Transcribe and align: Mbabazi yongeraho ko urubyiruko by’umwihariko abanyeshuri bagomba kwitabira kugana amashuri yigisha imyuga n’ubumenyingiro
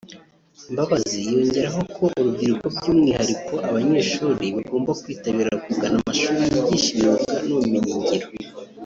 Mbabazi 0.71 1.17
yongeraho 1.31 1.81
ko 1.95 2.03
urubyiruko 2.19 2.65
by’umwihariko 2.75 3.53
abanyeshuri 3.67 4.43
bagomba 4.55 4.91
kwitabira 5.01 5.51
kugana 5.65 5.95
amashuri 6.01 6.39
yigisha 6.53 6.89
imyuga 6.95 7.33
n’ubumenyingiro 7.45 8.27